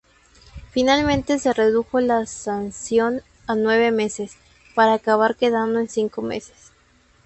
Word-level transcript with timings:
Finalmente 0.71 1.37
se 1.37 1.53
redujo 1.53 1.99
la 1.99 2.25
sanción 2.25 3.21
a 3.45 3.53
nueve 3.53 3.91
meses, 3.91 4.33
para 4.73 4.93
acabar 4.95 5.35
quedando 5.35 5.77
en 5.79 5.89
cinco 5.89 6.23
meses. 6.23 6.71